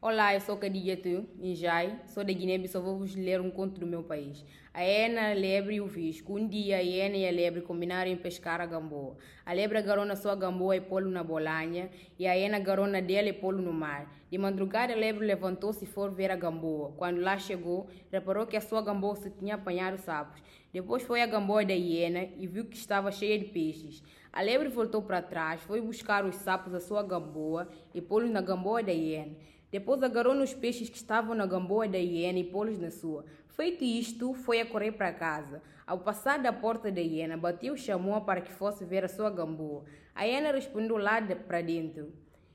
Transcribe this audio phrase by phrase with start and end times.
[0.00, 4.00] Olá, eu sou Kadietu Njai, sou da Guiné-Bissau, vou vos ler um conto do meu
[4.00, 4.44] país.
[4.72, 6.38] A hiena, a lebre e o visco.
[6.38, 9.16] Um dia a hiena e a lebre combinaram em pescar a gamboa.
[9.44, 13.00] A lebre agarrou na sua gamboa e pô-lo na bolanha, e a hiena agarrou na
[13.00, 14.08] dela e pô-lo no mar.
[14.30, 16.92] De madrugada a lebre levantou-se e foi ver a gamboa.
[16.92, 20.40] Quando lá chegou, reparou que a sua gamboa se tinha apanhado sapos.
[20.72, 24.00] Depois foi à gamboa da hiena e viu que estava cheia de peixes.
[24.32, 28.40] A lebre voltou para trás, foi buscar os sapos da sua gamboa e pô-los na
[28.40, 29.34] gamboa da hiena.
[29.70, 33.24] Depois agarrou nos peixes que estavam na gamboa da hiena e pô-los na sua.
[33.48, 35.60] Feito isto, foi a correr para casa.
[35.86, 39.30] Ao passar da porta da hiena, bateu e chamou para que fosse ver a sua
[39.30, 39.84] gamboa.
[40.14, 42.12] A hiena respondeu lá de, para dentro.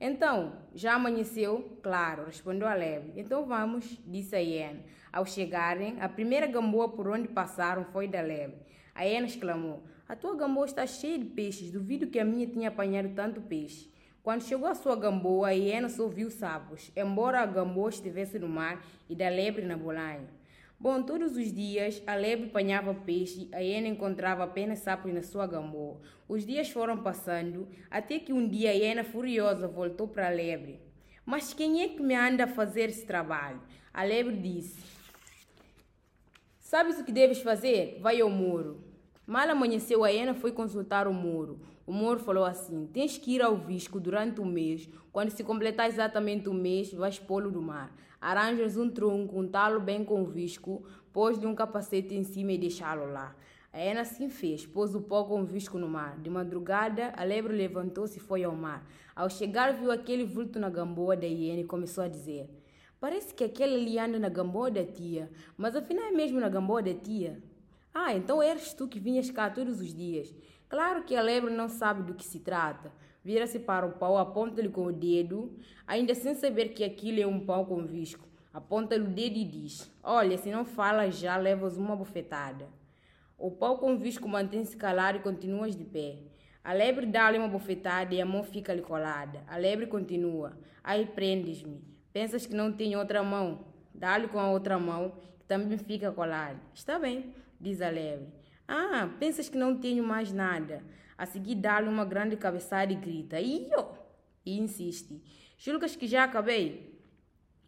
[0.00, 1.78] Então, já amanheceu?
[1.82, 3.12] Claro, respondeu a lebre.
[3.16, 4.80] Então vamos, disse a hiena.
[5.12, 8.58] Ao chegarem, a primeira gamboa por onde passaram foi da lebre.
[8.94, 12.68] A hiena exclamou: A tua gamboa está cheia de peixes, duvido que a minha tenha
[12.68, 13.93] apanhado tanto peixe.
[14.24, 18.48] Quando chegou a sua gamboa, a hiena só viu sapos, embora a gamboa estivesse no
[18.48, 20.30] mar e da lebre na bolanha.
[20.80, 25.46] Bom, todos os dias a lebre apanhava peixe, a hiena encontrava apenas sapos na sua
[25.46, 26.00] gamboa.
[26.26, 30.80] Os dias foram passando, até que um dia a hiena furiosa voltou para a lebre.
[31.26, 33.60] Mas quem é que me anda a fazer esse trabalho?
[33.92, 34.82] A lebre disse:
[36.60, 37.98] Sabes o que deves fazer?
[38.00, 38.93] Vai ao muro.
[39.26, 41.58] Mal amanheceu, a hiena foi consultar o muro.
[41.86, 44.86] O Moro falou assim: tens que ir ao visco durante um mês.
[45.10, 47.94] Quando se completar exatamente um mês, vais pô-lo no mar.
[48.20, 52.58] Arranjas um tronco, um talo bem com o visco, pôs-lhe um capacete em cima e
[52.58, 53.34] deixá-lo lá.
[53.72, 56.18] A Ena assim fez, pôs o pó com o visco no mar.
[56.20, 58.86] De madrugada, a lebre levantou-se e foi ao mar.
[59.16, 62.50] Ao chegar, viu aquele vulto na gamboa da hiena e começou a dizer:
[63.00, 66.82] Parece que aquele ali anda na gamboa da tia, mas afinal é mesmo na gamboa
[66.82, 67.42] da tia.
[67.96, 70.34] Ah, então eres tu que vinhas cá todos os dias.
[70.68, 72.92] Claro que a lebre não sabe do que se trata.
[73.22, 75.56] Vira-se para o pau, aponta-lhe com o dedo,
[75.86, 78.28] ainda sem saber que aquilo é um pau com visco.
[78.52, 82.68] Aponta-lhe o dedo e diz: Olha, se não falas já, levas uma bofetada.
[83.38, 86.18] O pau com visco mantém-se calado e continuas de pé.
[86.64, 89.44] A lebre dá-lhe uma bofetada e a mão fica-lhe colada.
[89.46, 91.80] A lebre continua: Ai, prendes-me.
[92.12, 93.72] Pensas que não tenho outra mão?
[93.94, 96.58] Dá-lhe com a outra mão, que também fica colada.
[96.74, 98.26] Está bem, diz a lebre.
[98.66, 100.82] Ah, pensas que não tenho mais nada.
[101.16, 103.40] A seguir dá-lhe uma grande cabeçada e grita.
[103.40, 103.86] Io!
[104.44, 105.22] E insiste.
[105.56, 106.98] Julgas que já acabei?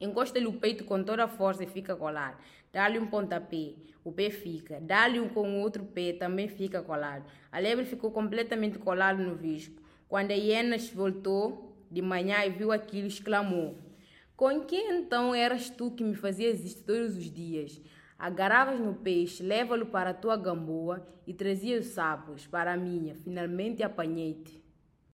[0.00, 2.36] Encosta-lhe o peito com toda a força e fica colado.
[2.72, 3.72] Dá-lhe um pontapé,
[4.04, 4.78] o pé fica.
[4.81, 7.25] Dá-lhe um com o outro pé, também fica colado.
[7.50, 9.81] A lebre ficou completamente colada no visco.
[10.09, 13.78] Quando a hiena voltou de manhã e viu aquilo, exclamou:
[14.36, 17.80] Com quem então eras tu que me fazias isto todos os dias?
[18.19, 23.14] Agarravas no peixe, leva-lo para a tua gamboa e trazia os sapos para a minha.
[23.14, 24.66] Finalmente apanhei-te.